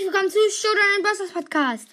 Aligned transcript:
herzlich 0.00 0.12
willkommen 0.12 0.30
zu 0.30 0.38
Showdown 0.50 1.02
Busters 1.02 1.32
Podcast. 1.32 1.88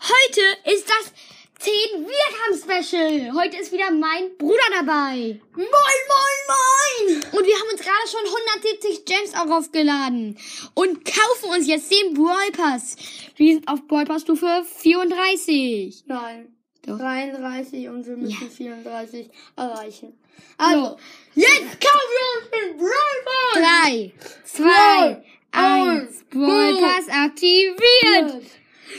Heute 0.00 0.74
ist 0.76 0.86
das 0.88 1.12
10 1.58 2.06
Wiederkampf-Special. 2.06 3.34
Heute 3.34 3.56
ist 3.56 3.72
wieder 3.72 3.90
mein 3.90 4.36
Bruder 4.36 4.62
dabei. 4.78 5.40
Moin, 5.54 5.66
moin, 5.66 6.38
moin! 6.46 7.22
Und 7.32 7.46
wir 7.46 7.54
haben 7.58 7.68
uns 7.72 7.80
gerade 7.80 8.08
schon 8.08 8.20
170 8.60 9.04
Gems 9.04 9.34
auch 9.34 9.50
aufgeladen. 9.50 10.38
Und 10.74 11.04
kaufen 11.04 11.50
uns 11.56 11.66
jetzt 11.66 11.90
den 11.90 12.14
Brawl 12.14 12.50
Pass. 12.52 12.96
Wir 13.36 13.54
sind 13.54 13.68
auf 13.68 13.86
Brawl 13.88 14.04
Pass 14.04 14.22
Stufe 14.22 14.64
34. 14.80 16.04
Nein. 16.06 16.54
Doch. 16.86 16.98
33 16.98 17.88
und 17.88 18.06
wir 18.06 18.16
müssen 18.16 18.40
Ja. 18.40 18.48
34 18.56 19.30
erreichen. 19.56 20.18
Also, 20.58 20.80
So. 20.84 20.96
jetzt 21.34 21.80
kaufen 21.80 22.10
wir 22.14 22.40
uns 22.40 22.50
den 22.50 22.76
Brawl 22.78 23.24
Pass! 23.24 23.62
3, 23.84 24.12
2, 24.44 24.62
Drei, 24.62 24.68
1. 24.68 25.16
Brawl 25.16 25.24
eins, 25.52 26.24
Pass 26.30 27.08
aktiviert. 27.08 28.42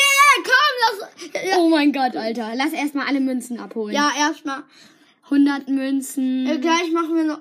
komm, 0.44 1.00
lass... 1.00 1.58
Oh 1.58 1.70
mein 1.70 1.92
Gott, 1.92 2.16
Alter. 2.16 2.54
Lass 2.56 2.74
erstmal 2.74 3.08
alle 3.08 3.20
Münzen 3.20 3.60
abholen. 3.60 3.94
ja 3.96 4.12
erstmal. 4.18 4.64
100 5.26 5.68
Münzen. 5.70 6.46
Äh, 6.48 6.58
gleich 6.60 6.92
machen 6.92 7.16
wir 7.16 7.24
noch... 7.24 7.40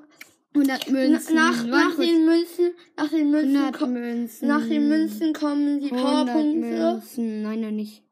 100 0.55 0.87
Na, 0.87 0.93
Münzen. 0.93 1.35
nach, 1.37 1.65
nach 1.65 1.95
den 1.97 2.25
Münzen, 2.25 2.73
nach 2.97 3.09
den 3.09 3.30
Münzen, 3.30 3.57
100 3.57 3.79
ko- 3.79 3.87
Münzen. 3.87 4.49
nach 4.49 4.66
den 4.66 4.89
Münzen 4.89 5.33
kommen 5.33 5.79
die 5.79 5.93
100 5.93 6.02
Powerpunkte. 6.05 6.66
Münzen. 6.66 7.43
Nein, 7.43 7.61
noch 7.61 7.71
nicht. 7.71 8.02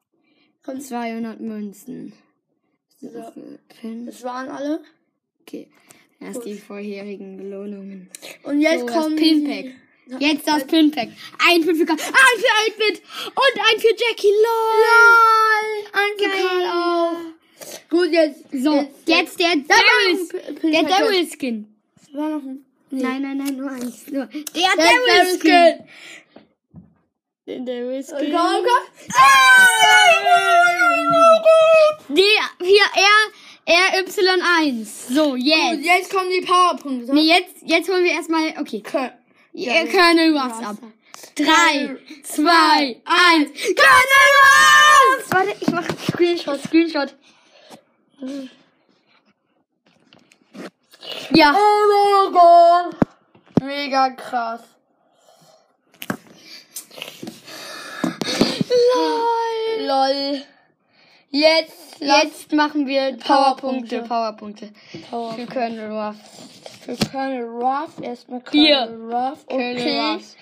Kommt, 0.64 0.84
200 0.84 1.40
Münzen. 1.40 2.12
So. 3.00 3.08
Das 3.10 4.22
waren 4.22 4.48
alle. 4.50 4.80
Okay. 5.40 5.68
Erst 6.20 6.44
die 6.44 6.54
vorherigen 6.58 7.36
Belohnungen. 7.36 8.10
Und 8.42 8.60
jetzt 8.60 8.80
So, 8.80 8.86
das 8.86 8.94
kommen 8.96 9.16
Pinpack. 9.16 9.64
die- 9.64 9.74
Jetzt 10.26 10.48
das 10.48 10.66
Pinpack. 10.66 11.08
Ein 11.48 11.62
für 11.62 11.84
Karl, 11.84 11.98
ein 11.98 12.38
für 12.40 12.72
8-Bit 12.72 13.02
und 13.26 13.60
ein 13.60 13.78
für 13.80 13.88
Jackie 13.90 14.32
LOL. 14.32 14.80
LOL! 14.88 15.68
Ein 15.92 16.12
für. 16.18 16.30
Karl 16.48 16.66
auch. 16.66 17.18
Gut, 17.90 18.10
jetzt. 18.12 18.40
So, 18.52 18.88
jetzt 19.06 19.38
der 19.38 19.56
Da 19.56 19.74
war 19.74 19.82
Daryl. 19.84 20.28
Der 20.32 20.52
Pinpack. 20.60 20.88
Daryl 20.88 21.26
Skin. 21.28 21.74
War 22.12 22.28
noch 22.30 22.42
ein. 22.42 22.64
Nee. 22.90 23.02
Nein, 23.02 23.20
nein, 23.22 23.36
nein, 23.36 23.56
nur 23.56 23.70
eins. 23.70 24.06
Nur. 24.08 24.26
Der 24.26 24.40
Der 24.52 24.62
Daryl 24.76 25.06
Daryl 25.06 25.38
Skin. 25.38 25.84
Der 27.46 27.58
Daryl 27.60 28.02
Skin. 28.02 28.32
komm. 28.32 28.84
Der, 32.16 32.66
hier, 32.66 32.86
R, 32.94 33.32
RY1. 33.68 34.84
So, 35.14 35.30
Gut, 35.32 35.40
jetzt. 35.40 35.84
jetzt 35.84 36.10
kommen 36.10 36.30
die 36.30 36.40
Powerpunkte. 36.44 37.14
Nee, 37.14 37.22
jetzt, 37.22 37.54
jetzt 37.64 37.88
holen 37.88 38.02
wir 38.04 38.12
erstmal, 38.12 38.48
okay. 38.58 38.82
Kö- 38.84 39.12
Colonel 39.90 40.36
Ruffs 40.36 40.64
ab. 40.64 40.76
Drei, 41.34 41.96
zwei, 42.22 43.00
eins. 43.04 43.50
Colonel 43.76 44.28
Ruffs! 44.40 45.30
Warte, 45.30 45.54
ich 45.60 45.68
mach 45.68 45.84
Screenshot, 46.10 46.60
Screenshot. 46.62 47.14
Ja. 51.34 51.54
Oh 51.56 52.24
mein 52.24 52.32
Gott. 52.32 52.96
Mega 53.62 54.10
krass. 54.10 54.60
Lol. 58.94 59.86
Lol. 59.86 60.42
Jetzt, 61.30 61.87
Jetzt 62.00 62.52
machen 62.52 62.86
wir 62.86 63.16
Powerpunkte, 63.16 64.02
Powerpunkte. 64.02 64.70
Powerpunkte. 65.10 65.46
Für 65.46 65.46
Colonel 65.46 65.90
Ruff. 65.92 66.16
Für 66.82 66.96
Colonel 67.10 67.44
Ruff 67.44 68.00
erstmal. 68.00 68.40
Colonel 68.40 69.12
Ruff. 69.12 69.46
Colonel 69.46 69.76
Okay. 69.76 69.98
Ruffs. 70.14 70.36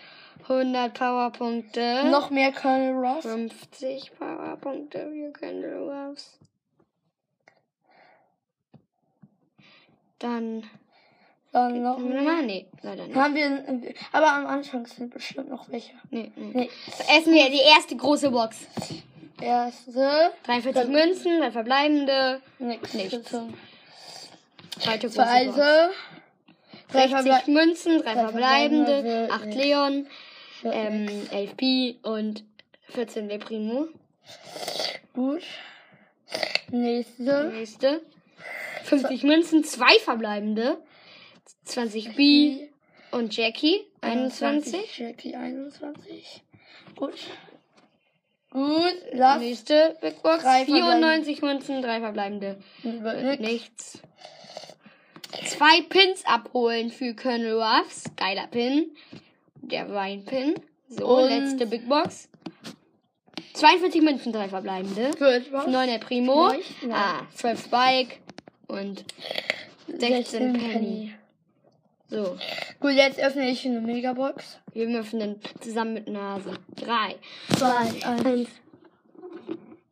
100 0.48 0.94
Powerpunkte. 0.94 2.04
Noch 2.10 2.30
mehr 2.30 2.52
Colonel 2.52 2.94
Ruff. 2.94 3.22
50 3.22 4.12
Powerpunkte 4.18 5.10
für 5.10 5.32
Colonel 5.32 5.90
Ruffs. 5.90 6.38
Dann. 10.18 10.64
Dann 11.52 11.82
noch 11.82 11.98
mehr. 11.98 12.42
nee, 12.42 12.66
leider 12.82 13.06
nicht. 13.06 13.16
Haben 13.16 13.34
wir, 13.34 13.94
aber 14.12 14.32
am 14.32 14.46
Anfang 14.46 14.84
sind 14.86 15.12
bestimmt 15.12 15.48
noch 15.48 15.70
welche. 15.70 15.92
Nee, 16.10 16.30
nee. 16.36 16.50
Nee. 16.52 16.70
Essen 17.16 17.32
wir 17.32 17.48
die 17.50 17.60
erste 17.74 17.96
große 17.96 18.30
Box. 18.30 18.66
Erste. 19.40 20.32
43 20.44 20.88
Münzen, 20.88 21.40
drei 21.40 21.50
verbleibende. 21.50 22.40
Nix. 22.58 22.94
Nichts. 22.94 23.34
Zweite. 24.78 25.10
Zweite. 25.10 25.90
Drei 26.88 27.08
60 27.08 27.32
Verble 27.32 27.52
Münzen, 27.52 28.02
drei 28.02 28.14
drei 28.14 28.20
verbleibende, 28.22 28.92
verbleibende, 28.92 29.32
8 29.32 29.44
nix. 29.46 29.56
Leon, 29.56 30.06
ähm, 30.64 31.08
11 31.32 31.56
Pi 31.56 31.98
und 32.02 32.44
14 32.90 33.28
Le 33.28 33.38
Primo. 33.38 33.88
Gut. 35.12 35.42
Nächste. 36.70 37.50
Nächste. 37.52 38.02
50 38.84 39.24
Münzen, 39.24 39.64
zwei 39.64 39.98
verbleibende, 39.98 40.78
20 41.64 42.14
B 42.14 42.68
und 43.10 43.36
Jackie, 43.36 43.84
21. 44.00 44.98
Jackie 44.98 45.34
21. 45.34 46.42
Gut. 46.94 47.14
Gut. 48.56 48.94
Lass. 49.12 49.38
Nächste 49.40 49.96
Big 50.00 50.22
Box, 50.22 50.42
Drei 50.42 50.64
94 50.64 51.42
Münzen, 51.42 51.82
drei 51.82 52.00
verbleibende, 52.00 52.56
Nix. 52.82 53.38
nichts. 53.40 53.98
Zwei 55.44 55.82
Pins 55.82 56.24
abholen 56.24 56.90
für 56.90 57.14
Colonel 57.14 57.60
Ruffs, 57.60 58.04
geiler 58.16 58.46
Pin. 58.46 58.96
Der 59.60 59.92
Weinpin. 59.92 60.54
So, 60.88 61.06
Und- 61.06 61.28
letzte 61.28 61.66
Big 61.66 61.86
Box. 61.86 62.30
42 63.52 64.00
Münzen, 64.00 64.32
drei 64.32 64.48
verbleibende. 64.48 65.10
Gut. 65.10 65.52
Was? 65.52 65.66
9 65.66 65.88
der 65.88 65.98
Primo. 65.98 66.50
Ah, 66.90 67.20
12 67.34 67.60
Spike. 67.64 68.16
Und 68.68 69.04
16 69.86 70.52
Penny. 70.54 71.14
So, 72.08 72.38
Gut, 72.80 72.92
jetzt 72.92 73.18
öffne 73.18 73.48
ich 73.48 73.66
eine 73.66 73.80
Megabox. 73.80 74.58
wir 74.72 75.00
öffnen 75.00 75.40
zusammen 75.60 75.94
mit 75.94 76.08
Nase. 76.08 76.52
3. 76.76 77.16
Zwei, 77.56 78.06
eins. 78.06 78.48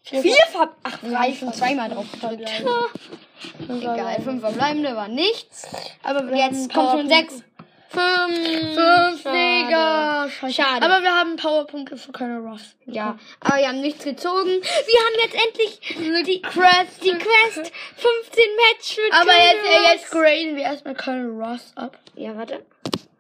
Vier 0.03 0.37
Ver 0.53 0.77
Ach, 0.83 0.99
drei 0.99 1.33
schon 1.33 1.53
zweimal 1.53 1.89
drauf 1.89 2.07
gedrückt. 2.13 2.51
Egal, 3.69 4.21
fünf 4.23 4.43
verbleibende 4.43 4.95
war 4.95 5.09
nichts. 5.09 5.67
Aber 6.03 6.33
Jetzt 6.35 6.73
kommt 6.73 6.91
schon 6.91 7.09
sechs. 7.09 7.43
Fünf. 7.95 8.75
Fünf, 8.75 9.23
Schade. 9.23 9.37
Digga. 9.37 10.29
Schade. 10.51 10.85
Aber 10.85 11.03
wir 11.03 11.15
haben 11.15 11.37
Powerpunkte 11.37 11.97
für 11.97 12.13
Colonel 12.13 12.47
Ruff. 12.47 12.63
Ja, 12.87 13.19
aber 13.41 13.57
wir 13.59 13.69
haben 13.69 13.81
nichts 13.81 14.05
gezogen. 14.05 14.49
Wir 14.51 15.01
haben 15.01 15.17
jetzt 15.23 15.35
endlich 15.35 15.81
die 16.27 16.43
Quest, 16.43 17.03
die 17.05 17.11
Quest 17.13 17.73
15 17.97 18.45
Match 18.57 18.97
mit 18.97 19.13
Aber 19.13 19.31
Colonel 19.31 19.47
jetzt, 19.47 19.65
äh, 19.65 19.77
Ruffs. 19.77 19.93
jetzt 19.93 20.11
graden 20.11 20.57
wir 20.57 20.63
erstmal 20.65 20.95
Colonel 20.95 21.31
Ross 21.43 21.73
ab. 21.77 21.99
Ja, 22.15 22.37
warte. 22.37 22.65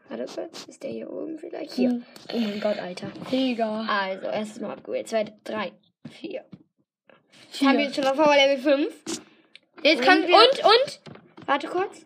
Warte 0.09 0.27
kurz. 0.27 0.65
Ist 0.65 0.83
der 0.83 0.91
hier 0.91 1.11
oben 1.11 1.39
vielleicht? 1.39 1.73
Hier. 1.73 1.91
Hm. 1.91 2.05
Oh 2.33 2.39
mein 2.39 2.61
Gott, 2.61 2.79
Alter. 2.79 3.09
Digga. 3.33 3.87
Also, 3.89 4.27
erstes 4.27 4.61
Mal 4.61 4.73
abgewählt. 4.73 5.09
Zweite, 5.09 5.33
drei, 5.45 5.73
vier. 6.11 6.45
Vier. 7.51 7.69
Haben 7.69 7.79
wir 7.79 7.85
jetzt 7.85 7.97
schon 7.97 8.05
auf 8.06 8.17
Power 8.17 8.35
Level 8.35 8.59
5. 8.59 8.95
Jetzt 9.83 9.99
Und, 10.01 10.05
können 10.05 10.27
wir... 10.29 10.37
und, 10.37 10.59
und? 10.65 11.01
Warte 11.47 11.69
kurz. 11.69 12.05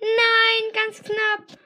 Nein, 0.00 0.72
ganz 0.72 1.02
knapp. 1.02 1.59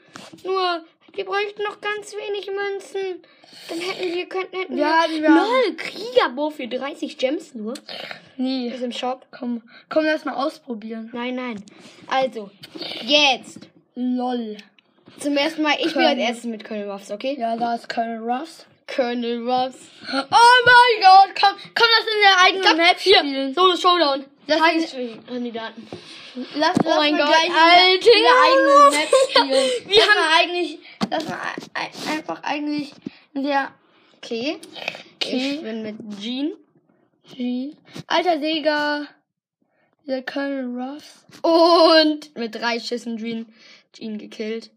Nur, 0.44 0.84
wir 1.14 1.25
bräuchten 1.25 1.62
noch 1.62 1.80
ganz 1.80 2.12
wenig 2.14 2.47
Münzen. 2.48 3.22
Dann 3.69 3.78
hätten 3.80 4.14
wir, 4.14 4.26
könnten, 4.26 4.56
hätten 4.56 4.76
Ja, 4.78 5.04
wir... 5.08 5.22
wir- 5.22 5.30
Lol, 5.30 5.76
Kriegerbo 5.76 6.50
für 6.50 6.66
30 6.69 7.16
Gems 7.19 7.54
nur. 7.54 7.75
Nee. 8.36 8.69
Ist 8.69 8.82
im 8.82 8.92
Shop. 8.92 9.26
Komm, 9.30 9.62
komm, 9.88 10.04
lass 10.04 10.24
mal 10.24 10.34
ausprobieren. 10.34 11.10
Nein, 11.12 11.36
nein. 11.36 11.64
Also, 12.08 12.50
jetzt. 13.03 13.69
Lol. 13.94 14.56
Zum 15.20 15.36
ersten 15.36 15.62
Mal, 15.62 15.74
ich 15.78 15.92
bin 15.92 16.03
als 16.03 16.08
Colonel. 16.08 16.19
erstes 16.19 16.44
mit 16.44 16.64
Colonel 16.64 16.91
Ruffs, 16.91 17.10
okay? 17.12 17.36
Ja, 17.39 17.56
da 17.56 17.77
ist 17.77 17.89
Colonel 17.89 18.18
Ross. 18.18 18.66
Colonel 18.92 19.48
Ruffs. 19.48 19.78
Oh 20.12 20.15
mein 20.66 21.00
Gott, 21.00 21.30
komm, 21.41 21.56
komm, 21.74 21.86
lass 21.97 22.06
in 22.06 22.21
der 22.22 22.42
eigenen 22.44 22.77
Map 22.77 22.98
hier. 22.98 23.54
Solo 23.54 23.77
Showdown. 23.77 24.24
Lass 24.46 24.60
Kandidaten. 25.26 25.86
Lass, 26.54 26.76
lass 26.76 26.76
Oh 26.84 26.88
mein 26.96 27.12
mal 27.12 27.18
Gott, 27.18 27.28
gleich 27.28 27.50
Alter. 27.50 27.94
in 27.94 28.22
der 28.22 28.32
eigenen 28.44 28.91
Map 29.00 29.08
spielen. 29.30 29.91
Wir 29.91 29.98
lass 30.00 30.08
haben- 30.08 30.34
eigentlich, 30.38 30.78
lass 31.10 31.28
mal 31.28 31.38
ein- 31.41 31.70
ein- 31.74 32.08
einfach 32.18 32.42
eigentlich 32.42 32.92
der 33.34 33.72
Okay. 34.16 34.58
Okay. 35.16 35.50
Ich 35.56 35.62
bin 35.62 35.82
mit 35.82 35.96
Jean. 36.20 36.54
G. 37.34 37.74
Alter 38.06 38.38
Digga. 38.38 39.06
Der 40.06 40.22
Colonel 40.22 40.66
Ross. 40.78 41.24
Und 41.42 42.34
mit 42.36 42.54
drei 42.54 42.78
Schüssen 42.80 43.16
Jean, 43.18 43.46
Jean 43.92 44.18
gekillt. 44.18 44.70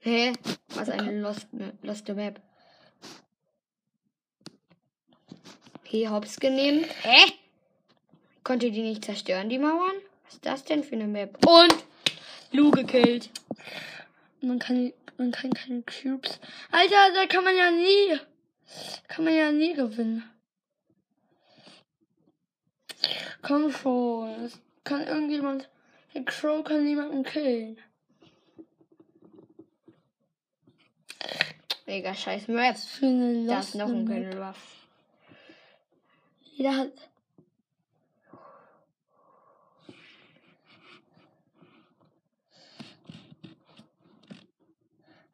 Hä? 0.00 0.32
Was 0.68 0.88
eine 0.88 1.20
Lost, 1.20 1.46
Lost 1.82 2.08
Map. 2.08 2.40
Okay, 5.90 6.08
Hops 6.08 6.38
genommen. 6.38 6.84
Hä? 7.02 7.32
Konnte 8.44 8.70
die 8.70 8.82
nicht 8.82 9.04
zerstören, 9.04 9.48
die 9.48 9.58
Mauern? 9.58 9.96
Was 10.24 10.34
ist 10.34 10.46
das 10.46 10.64
denn 10.64 10.84
für 10.84 10.94
eine 10.94 11.08
Map? 11.08 11.44
Und 11.44 11.74
Lu 12.52 12.70
gekillt. 12.70 13.28
Man 14.40 14.60
kann, 14.60 14.92
man 15.18 15.32
kann 15.32 15.52
keine 15.52 15.82
Cubes. 15.82 16.38
Alter, 16.70 17.12
da 17.12 17.26
kann 17.26 17.42
man 17.42 17.56
ja 17.56 17.72
nie, 17.72 18.20
kann 19.08 19.24
man 19.24 19.34
ja 19.34 19.50
nie 19.50 19.74
gewinnen. 19.74 20.22
Komm 23.42 23.72
schon, 23.72 24.44
es 24.44 24.60
kann 24.84 25.04
irgendjemand, 25.08 25.68
der 26.14 26.24
Crow 26.24 26.62
kann 26.62 26.84
niemanden 26.84 27.24
killen. 27.24 27.78
Mega 31.84 32.14
scheiß 32.14 32.46
Map. 32.46 32.78
Für 32.78 33.06
eine 33.06 33.44
Da 33.44 33.58
ist 33.58 33.74
noch 33.74 33.88
ein 33.88 34.04
Map. 34.04 34.54
Jeder 36.60 36.76
hat. 36.76 36.92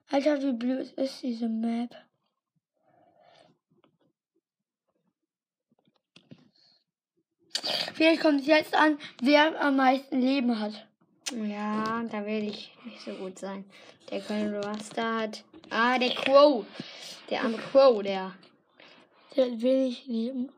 Alter, 0.08 0.40
wie 0.40 0.52
blöd 0.52 0.92
ist 0.92 1.24
diese 1.24 1.48
Map? 1.48 1.96
Vielleicht 7.94 8.22
kommt 8.22 8.42
es 8.42 8.46
jetzt 8.46 8.72
an, 8.72 8.96
wer 9.20 9.60
am 9.60 9.74
meisten 9.74 10.20
Leben 10.20 10.60
hat. 10.60 10.86
Ja, 11.32 12.04
da 12.04 12.24
werde 12.24 12.46
ich 12.46 12.72
nicht 12.84 13.00
so 13.00 13.12
gut 13.14 13.36
sein. 13.36 13.64
Der 14.12 14.20
Colonel 14.20 14.60
da 14.94 15.22
hat. 15.22 15.42
Ah, 15.70 15.98
der 15.98 16.14
Crow. 16.14 16.64
Der 17.28 17.42
arme 17.42 17.58
Crow, 17.58 18.00
der. 18.00 18.32
Der 19.34 19.46
hat 19.46 19.60
wenig 19.60 20.06
Leben. 20.06 20.52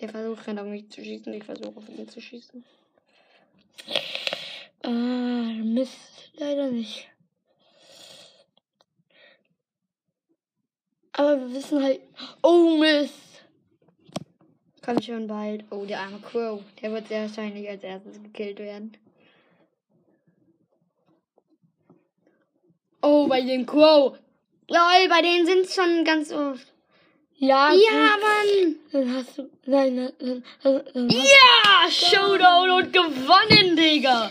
Der 0.00 0.08
versucht 0.08 0.44
gerade 0.44 0.62
auf 0.62 0.66
mich 0.66 0.88
zu 0.90 1.04
schießen. 1.04 1.32
Ich 1.34 1.44
versuche 1.44 1.76
auf 1.76 1.88
ihn 1.88 2.08
zu 2.08 2.20
schießen. 2.20 2.64
Ah, 4.82 5.52
Mist, 5.62 6.32
leider 6.34 6.70
nicht. 6.70 7.08
Aber 11.12 11.38
wir 11.38 11.52
wissen 11.52 11.82
halt. 11.82 12.00
Oh 12.42 12.78
Mist! 12.78 13.44
Kommt 14.82 15.04
schon 15.04 15.26
bald. 15.26 15.64
Oh, 15.70 15.84
der 15.84 16.00
arme 16.00 16.18
Crow. 16.20 16.62
Der 16.80 16.92
wird 16.92 17.08
sehr 17.08 17.22
wahrscheinlich 17.22 17.68
als 17.68 17.82
erstes 17.82 18.22
gekillt 18.22 18.58
werden. 18.58 18.96
Oh, 23.02 23.28
bei 23.28 23.42
dem 23.42 23.66
Crow. 23.66 24.18
Lol, 24.70 25.08
bei 25.08 25.20
denen 25.20 25.46
sind 25.46 25.66
es 25.66 25.74
schon 25.74 26.04
ganz 26.04 26.32
oft. 26.32 26.64
Ja, 27.38 27.72
Ja. 27.72 28.16
Mann. 28.22 28.76
Dann 28.92 29.14
hast 29.16 29.36
du. 29.36 29.50
Nein, 29.66 29.96
nein, 29.96 30.12
dann, 30.20 30.44
dann, 30.62 30.82
dann 30.94 31.08
Ja, 31.08 31.90
Showdown 31.90 32.70
und 32.70 32.92
gewonnen, 32.92 33.76
Digga. 33.76 34.30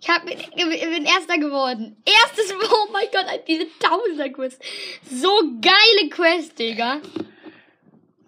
Ich, 0.00 0.08
hab, 0.08 0.22
ich 0.30 0.50
bin 0.54 1.04
Erster 1.04 1.36
geworden. 1.36 1.96
Erstes, 2.06 2.54
oh 2.70 2.88
mein 2.92 3.08
Gott, 3.12 3.26
diese 3.46 3.66
Tausender-Quest. 3.78 4.62
So 5.10 5.30
geile 5.60 6.08
Quest, 6.08 6.58
Digga. 6.58 7.00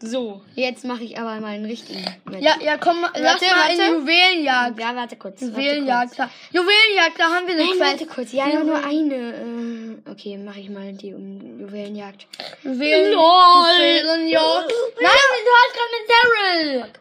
So, 0.03 0.41
jetzt 0.55 0.85
mache 0.87 1.05
ich 1.05 1.19
aber 1.19 1.39
mal 1.41 1.49
einen 1.49 1.67
richtigen 1.67 2.03
Match. 2.25 2.43
Ja, 2.43 2.57
ja, 2.65 2.79
komm, 2.79 3.03
mal, 3.03 3.11
lass 3.17 3.41
mal 3.43 3.49
warte. 3.51 3.73
in 3.73 4.01
Juwelenjagd. 4.01 4.81
Ja, 4.81 4.97
warte 4.97 5.17
kurz. 5.17 5.43
Juwelenjagd, 5.43 6.19
Warte 6.19 6.33
da. 6.53 6.59
Juwelenjagd, 6.59 7.19
da 7.19 7.25
haben 7.25 7.47
wir 7.47 7.55
eine 7.55 7.65
kurz. 7.67 7.79
Nein, 7.79 7.97
Quest. 7.99 8.01
warte 8.01 8.15
kurz. 8.15 8.33
Ja, 8.33 8.47
nur, 8.49 8.65
nur 8.65 8.85
eine. 8.85 9.99
Äh, 10.07 10.11
okay, 10.11 10.39
mache 10.39 10.61
ich 10.61 10.71
mal 10.71 10.93
die 10.95 11.13
um 11.13 11.61
Juwelenjagd. 11.61 12.27
Juwelen, 12.63 13.13
LOL. 13.13 13.67
Juwelenjagd. 13.77 14.73
Nein, 15.03 15.13
du 15.45 15.53
hast 15.59 15.75
gerade 15.77 15.93
mit 15.99 16.85
Daryl. 16.85 16.93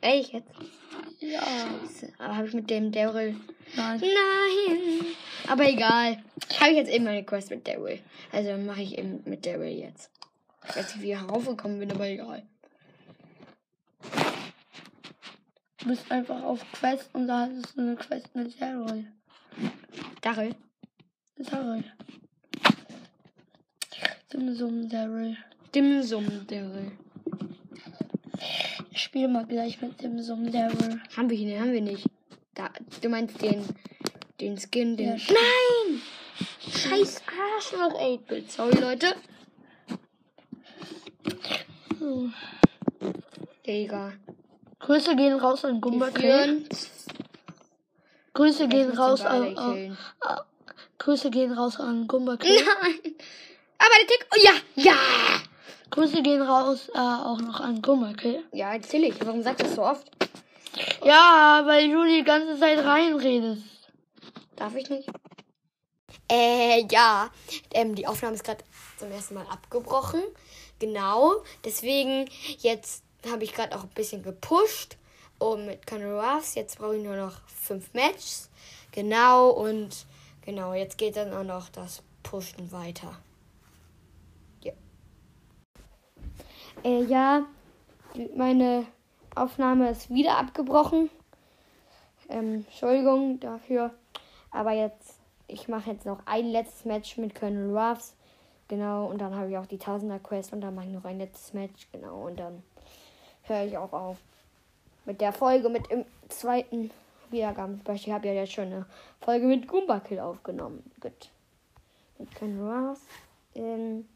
Echt 0.00 0.32
jetzt? 0.32 0.50
Ja. 1.20 1.42
Aber 2.18 2.36
habe 2.36 2.48
ich 2.48 2.54
mit 2.54 2.70
dem 2.70 2.90
Daryl. 2.90 3.36
Nein. 3.74 4.00
Nein. 4.00 5.06
Aber 5.48 5.64
egal. 5.68 6.22
Habe 6.58 6.70
ich 6.70 6.76
jetzt 6.76 6.90
eben 6.90 7.04
meine 7.04 7.24
Quest 7.24 7.50
mit 7.50 7.68
Daryl. 7.68 7.98
Also 8.32 8.52
mache 8.56 8.80
ich 8.80 8.96
eben 8.96 9.22
mit 9.26 9.44
Daryl 9.44 9.76
jetzt. 9.76 10.10
Ich 10.68 10.76
weiß 10.76 10.96
nicht, 10.96 11.02
wie 11.02 11.12
ich 11.12 11.22
raufgekommen 11.22 11.78
bin, 11.78 11.90
aber 11.92 12.08
egal. 12.08 12.42
Du 15.78 15.88
bist 15.88 16.10
einfach 16.10 16.42
auf 16.42 16.64
Quest 16.72 17.10
und 17.12 17.28
da 17.28 17.42
hattest 17.42 17.76
du 17.76 17.82
eine 17.82 17.96
Quest 17.96 18.34
mit 18.34 18.60
Daryl. 18.60 19.06
Daryl? 20.20 20.54
Daryl. 21.38 21.84
Dimsum 24.32 24.88
Daryl. 24.88 25.36
Dimsum 25.74 26.46
Daryl. 26.46 26.92
Ich 28.90 29.02
spiele 29.02 29.28
mal 29.28 29.46
gleich 29.46 29.80
mit 29.80 30.00
Dimsum 30.02 30.50
Daryl. 30.50 31.00
Haben 31.16 31.30
wir 31.30 31.38
ihn? 31.38 31.60
Haben 31.60 31.72
wir 31.72 31.80
nicht. 31.80 32.08
Da, 32.54 32.70
du 33.00 33.08
meinst 33.08 33.40
den, 33.40 33.64
den 34.40 34.58
Skin, 34.58 34.96
den. 34.96 35.16
Ja. 35.16 35.16
Nein! 35.28 36.02
Scheiß 36.68 37.22
Arschloch, 37.54 38.00
8-Bit. 38.00 38.50
Sorry, 38.50 38.80
Leute. 38.80 39.14
Hm. 42.06 42.32
Digga. 43.66 44.12
Grüße 44.78 45.16
gehen 45.16 45.40
raus 45.40 45.64
an 45.64 45.80
Gumba. 45.80 46.08
Grüße 48.32 48.64
Ich 48.64 48.70
gehen 48.70 48.92
raus 48.92 49.22
an. 49.22 49.96
Grüße 50.98 51.30
gehen 51.30 51.52
raus 51.52 51.80
an 51.80 52.06
Gumba 52.06 52.36
Kill. 52.36 52.54
Nein! 52.54 53.14
Aber 53.78 53.94
der 54.00 54.06
Tick. 54.06 54.26
Oh 54.32 54.38
ja! 54.40 54.52
Ja! 54.76 54.96
Grüße 55.90 56.22
gehen 56.22 56.42
raus 56.42 56.90
äh, 56.94 56.98
auch 56.98 57.40
noch 57.40 57.58
an 57.58 57.82
Gumba 57.82 58.12
Kill. 58.12 58.44
Ja, 58.52 58.72
natürlich. 58.78 59.16
Warum 59.24 59.42
sagst 59.42 59.62
du 59.62 59.64
das 59.64 59.74
so 59.74 59.82
oft? 59.82 60.08
Ja, 61.04 61.62
weil 61.64 61.90
du 61.90 62.04
die 62.04 62.22
ganze 62.22 62.56
Zeit 62.60 62.84
reinredest. 62.84 63.64
Darf 64.54 64.76
ich 64.76 64.88
nicht? 64.90 65.08
Äh, 66.30 66.86
ja. 66.88 67.30
Ähm, 67.74 67.96
die 67.96 68.06
Aufnahme 68.06 68.36
ist 68.36 68.44
gerade 68.44 68.62
zum 68.96 69.10
ersten 69.10 69.34
Mal 69.34 69.46
abgebrochen. 69.50 70.22
Genau. 70.78 71.42
Deswegen, 71.64 72.28
jetzt 72.58 73.04
habe 73.30 73.44
ich 73.44 73.52
gerade 73.52 73.76
auch 73.76 73.84
ein 73.84 73.90
bisschen 73.90 74.22
gepusht. 74.22 74.96
Und 75.38 75.66
mit 75.66 75.86
Conor 75.86 76.22
Ruffs. 76.22 76.54
Jetzt 76.54 76.78
brauche 76.78 76.96
ich 76.96 77.04
nur 77.04 77.16
noch 77.16 77.40
fünf 77.46 77.92
Matches. 77.92 78.50
Genau. 78.92 79.50
Und 79.50 80.06
genau, 80.42 80.72
jetzt 80.72 80.96
geht 80.96 81.16
dann 81.16 81.32
auch 81.34 81.44
noch 81.44 81.68
das 81.68 82.02
Pushen 82.22 82.72
weiter. 82.72 83.18
Ja. 84.62 84.72
Äh, 86.82 87.04
ja. 87.04 87.46
Meine 88.34 88.86
Aufnahme 89.34 89.90
ist 89.90 90.08
wieder 90.08 90.38
abgebrochen. 90.38 91.10
Ähm, 92.28 92.64
Entschuldigung 92.66 93.38
dafür. 93.40 93.94
Aber 94.50 94.72
jetzt, 94.72 95.18
ich 95.48 95.68
mache 95.68 95.90
jetzt 95.90 96.06
noch 96.06 96.20
ein 96.24 96.46
letztes 96.46 96.86
Match 96.86 97.18
mit 97.18 97.34
Colonel 97.34 97.76
Ruffs. 97.76 98.16
Genau, 98.68 99.06
und 99.06 99.18
dann 99.18 99.34
habe 99.34 99.50
ich 99.50 99.56
auch 99.56 99.66
die 99.66 99.78
Tausender 99.78 100.18
Quest 100.18 100.52
und 100.52 100.60
dann 100.60 100.74
mache 100.74 100.86
ich 100.86 100.92
noch 100.92 101.04
ein 101.04 101.18
letztes 101.18 101.52
Match. 101.52 101.88
Genau, 101.92 102.26
und 102.26 102.38
dann 102.38 102.62
höre 103.44 103.64
ich 103.64 103.78
auch 103.78 103.92
auf 103.92 104.16
mit 105.04 105.20
der 105.20 105.32
Folge 105.32 105.68
mit 105.68 105.90
dem 105.90 106.04
zweiten 106.28 106.90
Wiedergabenspecial. 107.30 108.08
Ich 108.08 108.12
habe 108.12 108.26
ja 108.28 108.34
jetzt 108.34 108.52
schon 108.52 108.66
eine 108.66 108.86
Folge 109.20 109.46
mit 109.46 109.66
Goomba 109.68 110.00
Kill 110.00 110.20
aufgenommen. 110.20 110.82
Gut. 111.00 111.30
Mit 112.18 112.34
Colonel 112.34 112.88
Ruffs. 112.88 113.02
In, 113.54 114.06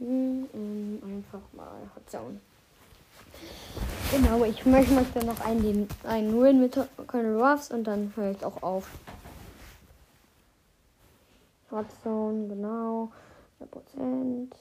in, 0.00 0.48
in, 0.52 1.02
einfach 1.04 1.40
mal 1.52 1.90
Hot 1.94 2.08
Zone. 2.08 2.40
Genau, 4.10 4.44
ich 4.44 4.64
möchte, 4.64 4.92
möchte 4.92 5.24
noch 5.24 5.40
einen, 5.40 5.88
einen 6.04 6.40
Win 6.40 6.60
mit 6.60 6.78
Colonel 7.06 7.40
Ruffs 7.40 7.70
und 7.70 7.84
dann 7.84 8.12
höre 8.14 8.30
ich 8.30 8.44
auch 8.44 8.62
auf. 8.62 8.88
Hotzone, 11.72 12.48
genau. 12.48 13.10
100%. 13.60 14.52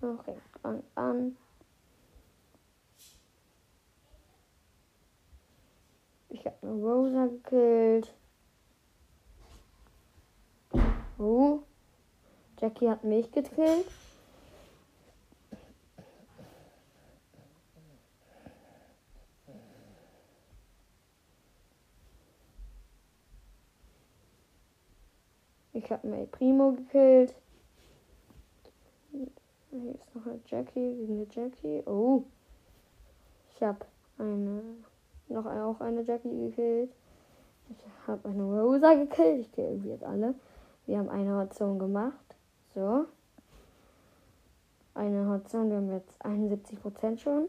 So, 0.00 0.16
fängt 0.24 0.40
an, 0.62 0.82
an. 0.94 1.36
Ich 6.30 6.46
habe 6.46 6.56
eine 6.62 6.72
Rosa 6.72 7.26
gekillt. 7.26 8.14
Oh. 11.18 11.60
Jackie 12.60 12.88
hat 12.88 13.04
mich 13.04 13.30
gekillt. 13.30 13.86
Ich 25.88 25.92
habe 25.92 26.06
May 26.06 26.26
Primo 26.26 26.72
gekillt. 26.72 27.34
Hier 29.10 29.94
ist 29.94 30.14
noch 30.14 30.26
eine 30.26 30.38
Jackie 30.44 31.06
eine 31.08 31.26
Jackie. 31.30 31.82
Oh. 31.86 32.24
Ich 33.54 33.62
habe 33.62 33.86
eine 34.18 34.60
noch 35.28 35.46
auch 35.46 35.80
eine 35.80 36.02
Jackie 36.02 36.50
gekillt. 36.50 36.90
Ich 37.70 37.78
habe 38.06 38.28
eine 38.28 38.42
Rosa 38.42 38.92
gekillt. 38.92 39.46
Ich 39.46 39.52
kill 39.52 39.80
jetzt 39.86 40.04
alle. 40.04 40.34
Wir 40.84 40.98
haben 40.98 41.08
eine 41.08 41.34
Hotzone 41.38 41.78
gemacht. 41.78 42.36
So. 42.74 43.06
Eine 44.92 45.26
Hotzone. 45.26 45.70
Wir 45.70 45.76
haben 45.78 45.90
jetzt 45.90 46.22
71% 46.22 47.16
schon. 47.16 47.48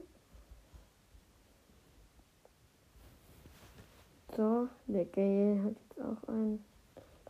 So. 4.34 4.70
Der 4.88 5.04
Gale 5.04 5.62
hat 5.62 5.74
jetzt 5.74 6.00
auch 6.00 6.30
einen. 6.30 6.64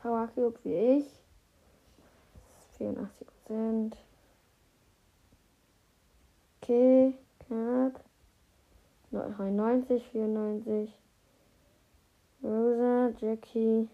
Power 0.01 0.27
Cube 0.33 0.57
wie 0.63 0.97
ich. 0.97 1.05
84 2.77 3.27
Prozent. 3.27 3.97
Okay, 6.61 7.13
knapp. 7.47 8.03
93, 9.11 10.07
94. 10.11 10.93
Rosa, 12.43 13.11
Jackie. 13.19 13.89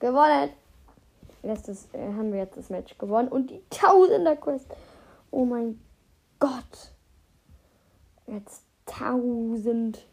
Gewonnen! 0.00 0.50
Letztes 1.42 1.88
äh, 1.92 2.12
haben 2.14 2.32
wir 2.32 2.40
jetzt 2.40 2.56
das 2.56 2.70
Match 2.70 2.96
gewonnen. 2.98 3.28
Und 3.28 3.50
die 3.50 3.62
Tausender 3.70 4.34
Quest. 4.34 4.66
Oh 5.30 5.44
mein 5.44 5.78
Gott. 6.40 6.92
Jetzt 8.26 8.64
1000. 8.86 10.04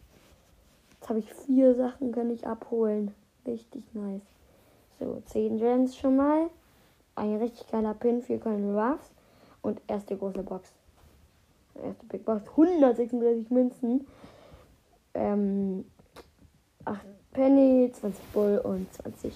Jetzt 0.91 1.09
habe 1.09 1.19
ich 1.19 1.33
vier 1.33 1.73
Sachen, 1.73 2.11
kann 2.11 2.29
ich 2.29 2.45
abholen. 2.45 3.15
Richtig 3.45 3.83
nice. 3.93 4.21
So, 5.01 5.19
10 5.25 5.57
Gems 5.57 5.97
schon 5.97 6.15
mal. 6.15 6.51
Ein 7.15 7.37
richtig 7.37 7.67
geiler 7.71 7.95
Pin 7.95 8.21
für 8.21 8.37
Colonel 8.37 8.77
Ruffs. 8.77 9.09
Und 9.63 9.81
erste 9.87 10.15
große 10.15 10.43
Box. 10.43 10.71
Erste 11.83 12.05
Big 12.05 12.23
Box. 12.23 12.43
136 12.51 13.49
Münzen. 13.49 14.05
Ähm, 15.15 15.85
8 16.85 16.99
Penny, 17.33 17.91
20 17.91 18.23
Bull 18.31 18.59
und 18.63 18.93
20 18.93 19.33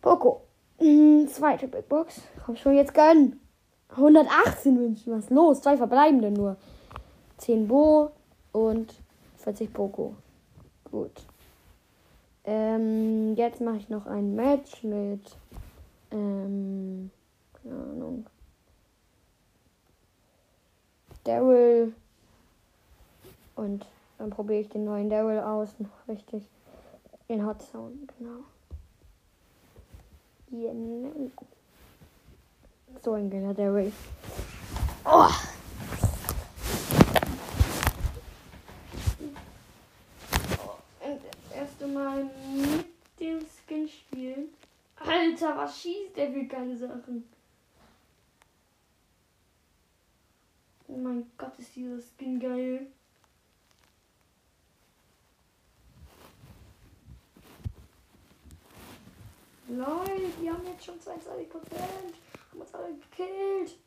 Poco. 0.00 0.42
Mhm, 0.78 1.26
zweite 1.26 1.66
Big 1.66 1.88
Box. 1.88 2.20
Komm 2.44 2.54
schon, 2.54 2.76
jetzt 2.76 2.94
gönnen. 2.94 3.40
118 3.88 4.74
Münzen. 4.74 5.12
Was 5.12 5.28
los? 5.28 5.60
Zwei 5.62 5.76
verbleibende 5.76 6.30
nur. 6.30 6.56
10 7.38 7.66
Bo 7.66 8.12
und 8.52 8.94
40 9.38 9.72
Poco. 9.72 10.14
Gut. 10.88 11.26
Ähm, 12.46 13.34
jetzt 13.34 13.60
mache 13.60 13.76
ich 13.76 13.88
noch 13.88 14.06
ein 14.06 14.34
Match 14.36 14.82
mit. 14.84 15.36
Ähm, 16.12 17.10
keine 17.52 17.74
Ahnung. 17.74 18.26
Daryl. 21.24 21.92
Und 23.56 23.84
dann 24.18 24.30
probiere 24.30 24.60
ich 24.60 24.68
den 24.68 24.84
neuen 24.84 25.10
Daryl 25.10 25.40
aus. 25.40 25.74
Richtig. 26.08 26.48
In 27.28 27.44
Hot 27.44 27.60
Sound, 27.62 28.12
genau. 28.16 28.44
Genau. 30.48 31.32
So 33.02 33.14
ein 33.14 33.28
geiler 33.28 33.52
Daryl. 33.52 33.92
Oh! 35.04 35.28
Und 41.00 41.20
das 41.24 41.56
erste 41.56 41.74
Mal 41.86 42.24
mit 42.24 42.86
dem 43.20 43.40
Skin 43.40 43.88
spielen. 43.88 44.48
Alter, 44.96 45.56
was 45.56 45.80
schießt 45.80 46.16
der 46.16 46.32
für 46.32 46.44
geile 46.44 46.76
Sachen? 46.76 47.28
Oh 50.88 50.96
mein 50.96 51.30
Gott, 51.36 51.58
ist 51.58 51.76
dieser 51.76 51.98
Skin 52.00 52.40
geil. 52.40 52.86
Leute, 59.68 60.30
die 60.40 60.48
haben 60.50 60.66
jetzt 60.66 60.84
schon 60.84 61.00
22 61.00 61.50
Prozent. 61.50 62.14
Haben 62.50 62.60
uns 62.60 62.74
alle 62.74 62.94
gekillt. 62.94 63.78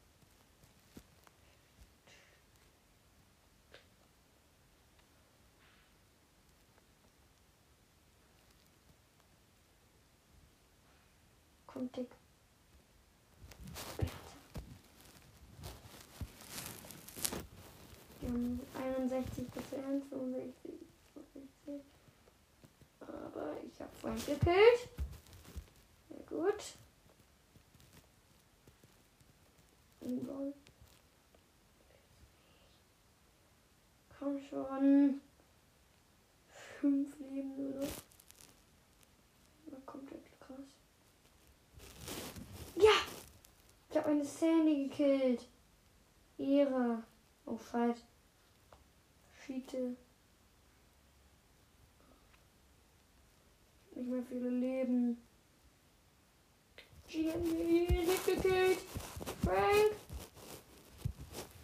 Die 18.21 18.27
haben 18.27 18.59
61 18.75 19.49
Prozent, 19.49 20.03
65, 20.09 20.71
65. 21.13 21.81
Aber 22.99 23.57
ich 23.65 23.79
habe 23.79 23.91
Frank 24.01 24.25
gekillt. 24.25 24.89
Sehr 26.09 26.23
gut. 26.27 26.63
Komm 34.19 34.37
schon. 34.49 35.21
Fünf 36.79 37.17
Leben 37.19 37.55
nur 37.55 37.81
noch. 37.81 37.87
Na, 39.71 39.77
komplett 39.85 40.25
krass. 40.39 40.57
Ja! 42.75 42.91
Ich 43.89 43.97
habe 43.97 44.09
eine 44.09 44.25
Sandy 44.25 44.78
gekillt. 44.89 45.47
Ehre. 46.37 47.03
Oh, 47.45 47.55
falsch. 47.55 47.99
Schiete. 49.45 49.95
Nicht 53.95 54.09
mehr 54.09 54.23
viele 54.23 54.49
Leben. 54.49 55.21
GMD 57.07 57.89
nicht 57.89 58.25
gekillt. 58.25 58.79
Frank. 59.43 59.91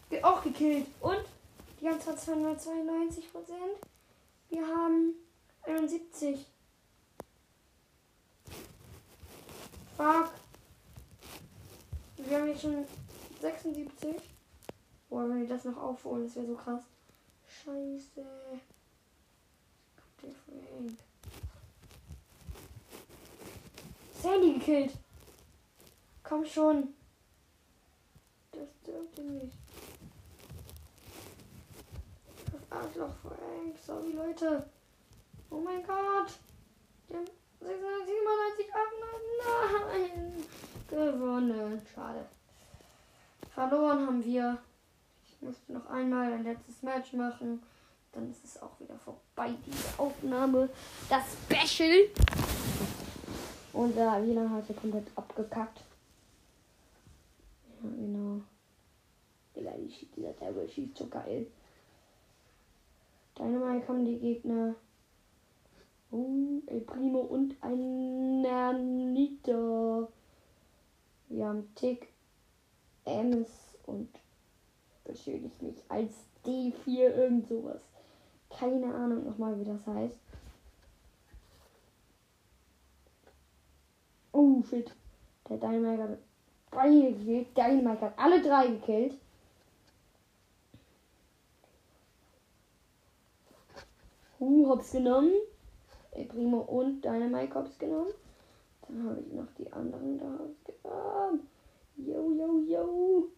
Wird 0.10 0.24
auch 0.24 0.44
gekillt. 0.44 0.88
Und? 1.02 1.24
Die 1.80 1.88
haben 1.88 2.02
zwar 2.02 2.18
292 2.18 3.32
Prozent. 3.32 3.60
Wir 4.50 4.66
haben 4.66 5.14
71. 5.64 6.46
Fuck. 9.96 10.32
Wir 12.18 12.40
haben 12.40 12.48
jetzt 12.48 12.62
schon 12.62 12.86
76. 13.46 14.16
Boah, 15.08 15.30
wenn 15.30 15.42
wir 15.42 15.48
das 15.48 15.66
noch 15.66 15.78
aufholen, 15.78 16.24
das 16.24 16.36
wäre 16.36 16.48
so 16.48 16.56
krass. 16.56 16.82
Scheiße. 17.48 18.26
Frank. 20.18 20.98
Sandy 24.20 24.54
gekillt. 24.54 24.94
Komm 26.24 26.44
schon. 26.44 26.96
Das 28.52 28.68
dürfte 28.84 29.22
nicht. 29.22 29.54
Das 32.52 32.72
Arschloch 32.72 33.14
Frank. 33.22 33.78
Sorry, 33.86 34.12
Leute. 34.14 34.68
Oh 35.52 35.60
mein 35.60 35.86
Gott. 35.86 36.32
Haben 37.14 37.28
697 37.60 38.66
Nein. 39.46 40.44
Gewonnen. 40.90 41.82
Schade. 41.94 42.26
Verloren 43.56 44.06
haben 44.06 44.24
wir. 44.26 44.58
Ich 45.26 45.42
musste 45.42 45.72
noch 45.72 45.90
einmal 45.90 46.34
ein 46.34 46.44
letztes 46.44 46.84
Match 46.84 47.14
machen. 47.14 47.64
Dann 48.12 48.30
ist 48.30 48.44
es 48.44 48.62
auch 48.62 48.78
wieder 48.82 49.00
vorbei, 49.00 49.54
diese 49.66 49.98
Aufnahme. 49.98 50.70
Das 51.10 51.24
Special. 51.46 52.10
Äh, 53.74 54.24
Wiener 54.24 54.50
hat 54.50 54.66
hier 54.68 54.76
komplett 54.76 55.08
abgekackt. 55.16 55.82
Ja, 57.82 57.90
genau. 57.90 58.42
Digga, 59.56 59.72
dieser 60.18 60.34
Devil 60.34 60.70
schießt 60.70 60.98
so 60.98 61.08
geil. 61.08 61.48
Dynamite 63.38 63.88
haben 63.88 64.06
die 64.06 64.20
Gegner. 64.20 64.76
Oh, 66.12 66.62
El 66.68 66.82
Primo 66.82 67.20
und 67.20 67.56
ein 67.62 68.42
Nernito. 68.42 70.12
Wir 71.30 71.46
haben 71.48 71.74
Tick, 71.76 72.10
Ems 73.06 73.50
und 73.86 74.10
beschuldigt 75.04 75.62
mich 75.62 75.84
als 75.90 76.14
D4 76.46 77.16
irgend 77.16 77.48
sowas. 77.48 77.82
Keine 78.50 78.94
Ahnung 78.94 79.26
nochmal, 79.26 79.60
wie 79.60 79.66
das 79.66 79.86
heißt. 79.86 80.18
Oh 84.32 84.62
shit. 84.64 84.92
Der 85.50 85.58
Dynamite 85.58 86.04
hat 86.04 86.18
beide 86.72 87.14
gekillt. 87.14 87.58
Dynamite 87.58 88.02
hat 88.02 88.20
alle 88.20 88.42
drei 88.42 88.68
gekillt. 88.68 89.16
Uh, 94.40 94.68
hops 94.68 94.92
genommen. 94.92 95.34
Primo 96.30 96.60
und 96.60 97.02
Dynamite 97.02 97.56
hops 97.56 97.78
genommen. 97.78 98.12
Dann 98.88 99.10
habe 99.10 99.22
ich 99.22 99.34
noch 99.34 99.48
die 99.58 99.72
anderen 99.72 100.18
da 100.18 100.40
genommen. 100.66 101.48
Yo, 101.98 102.32
yo, 102.32 102.60
yo. 102.68 103.30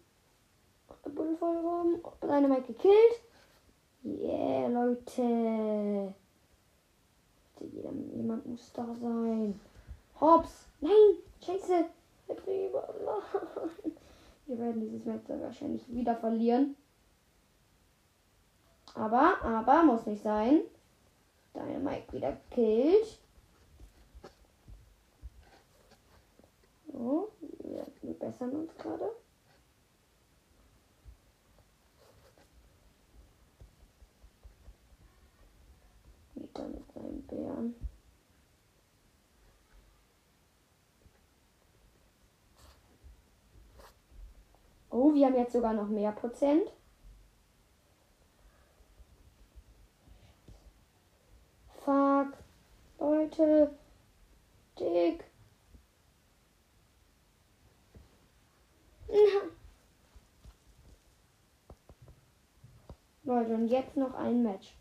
Der 1.05 1.09
Bull 1.11 1.35
voll 1.37 1.57
rum. 1.57 2.01
Dynamite 2.21 2.73
gekillt. 2.73 3.21
Yeah, 4.03 4.67
Leute. 4.67 6.13
Jeder, 7.59 7.91
jemand 8.15 8.45
muss 8.45 8.71
da 8.73 8.85
sein. 8.95 9.59
Hops. 10.19 10.67
Nein. 10.81 11.17
Scheiße. 11.45 11.85
Der. 12.27 12.35
Wir 14.47 14.59
werden 14.59 14.79
dieses 14.79 15.05
Match 15.05 15.27
wahrscheinlich 15.27 15.87
wieder 15.93 16.15
verlieren. 16.15 16.75
Aber, 18.95 19.41
aber, 19.43 19.83
muss 19.83 20.05
nicht 20.05 20.23
sein. 20.23 20.61
Dynamite 21.53 22.13
wieder 22.13 22.37
gekillt. 22.49 23.19
So, 26.91 27.29
wir 28.07 28.13
bessern 28.13 28.51
uns 28.51 28.73
gerade. 28.77 29.11
Wieder 36.35 36.67
mit 36.69 36.91
seinem 36.93 37.21
Bären. 37.23 37.75
Oh, 44.89 45.13
wir 45.13 45.25
haben 45.25 45.35
jetzt 45.35 45.51
sogar 45.51 45.73
noch 45.73 45.89
mehr 45.89 46.13
Prozent. 46.13 46.71
Fuck. 51.83 52.37
Leute. 52.99 53.77
Dick. 54.79 55.27
Leute, 63.47 63.61
und 63.61 63.67
jetzt 63.69 63.95
noch 63.95 64.13
ein 64.15 64.43
Match. 64.43 64.73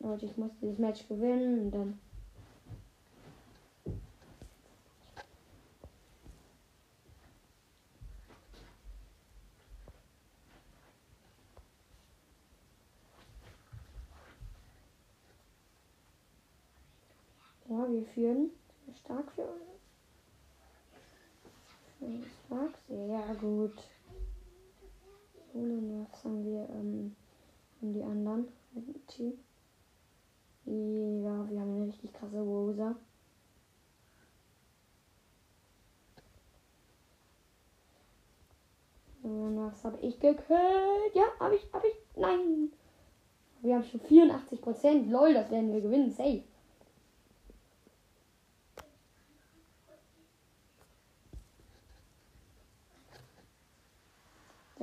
Leute, 0.00 0.26
ich 0.26 0.36
muss 0.36 0.50
dieses 0.60 0.78
Match 0.78 1.06
gewinnen 1.06 1.66
und 1.66 1.70
dann. 1.70 2.00
Ja, 17.68 17.88
wir 17.88 18.04
führen. 18.06 18.59
Stark 19.04 19.32
für 19.32 19.42
uns. 19.42 19.80
Stark, 22.46 22.74
sehr 22.88 23.34
gut. 23.40 23.76
So, 25.52 25.58
dann 25.60 26.06
was 26.10 26.24
haben 26.24 26.44
wir 26.44 26.68
ähm, 26.70 27.16
die 27.80 28.02
anderen 28.02 28.48
im 28.74 29.06
Team. 29.06 29.32
Ja, 30.64 31.50
wir 31.50 31.60
haben 31.60 31.74
eine 31.74 31.86
richtig 31.86 32.12
krasse 32.12 32.40
Rosa. 32.40 32.94
Was 39.22 39.84
habe 39.84 39.98
ich 40.00 40.18
gekillt? 40.18 41.14
Ja, 41.14 41.24
habe 41.38 41.56
ich, 41.56 41.72
habe 41.72 41.86
ich. 41.86 41.94
Nein. 42.16 42.72
Wir 43.62 43.74
haben 43.76 43.84
schon 43.84 44.00
84 44.00 44.60
Prozent. 44.60 45.10
Lol, 45.10 45.32
das 45.34 45.50
werden 45.50 45.72
wir 45.72 45.80
gewinnen. 45.80 46.10
Safe. 46.10 46.42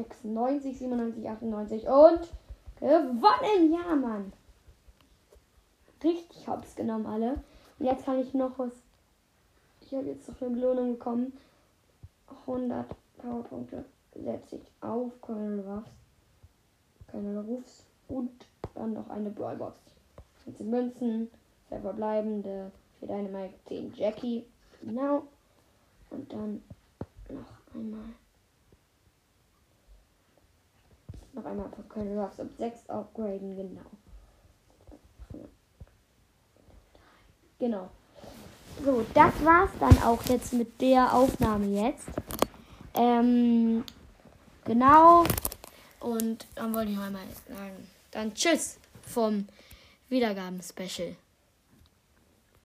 Sechsundneunzig, 0.08 0.78
97, 0.78 1.30
98 1.30 1.88
und 1.88 2.20
gewonnen. 2.80 3.74
Ja, 3.74 3.96
Mann 3.96 4.32
richtig 6.04 6.48
hops 6.48 6.76
genommen 6.76 7.06
alle. 7.06 7.44
Und 7.80 7.86
jetzt 7.86 8.06
kann 8.06 8.20
ich 8.20 8.34
noch 8.34 8.58
was. 8.58 8.72
Ich 9.82 9.94
habe 9.94 10.08
jetzt 10.08 10.28
noch 10.28 10.42
eine 10.42 10.52
Belohnung 10.52 10.98
bekommen. 10.98 11.34
100 12.46 12.86
Powerpunkte 13.18 13.86
setze 14.16 14.58
ich 14.58 14.72
auf 14.82 15.12
Colonel 15.22 15.62
Ruffs. 15.62 15.92
Colonel 17.10 17.38
Ruffs 17.40 17.86
und 18.10 18.46
dann 18.74 18.94
noch 18.94 19.10
eine 19.10 19.30
Brawlbox. 19.30 19.80
Jetzt 20.46 20.58
sind 20.58 20.70
Münzen, 20.70 21.30
zwei 21.68 21.80
verbleibende 21.80 22.72
für 23.00 23.08
deine 23.08 23.30
Mike 23.30 23.54
10 23.68 23.94
Jackie. 23.96 24.46
Genau. 24.82 25.24
Und 26.10 26.32
dann 26.32 26.64
noch 27.30 27.76
einmal. 27.76 28.14
Noch 31.38 31.46
einmal 31.46 31.70
Ruffs 32.18 32.40
um 32.40 32.50
6 32.58 32.90
upgraden, 32.90 33.56
genau. 33.56 33.82
Genau. 37.60 37.90
So, 38.84 39.06
das 39.14 39.34
war's 39.44 39.70
dann 39.80 40.02
auch 40.02 40.24
jetzt 40.24 40.54
mit 40.54 40.82
der 40.82 41.14
Aufnahme 41.14 41.68
jetzt. 41.68 42.08
Ähm, 42.96 43.84
genau. 44.66 45.26
Und 46.00 46.48
dann 46.56 46.74
wollte 46.74 46.92
ich 46.92 46.98
mal 46.98 47.12
sagen, 47.48 47.88
dann 48.10 48.34
tschüss 48.34 48.80
vom 49.04 49.48
Wiedergaben-Special. 50.10 51.16